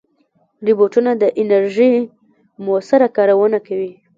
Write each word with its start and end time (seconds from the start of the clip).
روبوټونه 0.65 1.11
د 1.21 1.23
انرژۍ 1.41 1.93
مؤثره 2.65 3.07
کارونه 3.15 3.57
کوي. 3.67 3.91